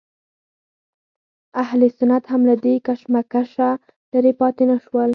[1.63, 3.69] اهل سنت هم له دې کشمکشه
[4.13, 5.09] لرې پاتې نه شول.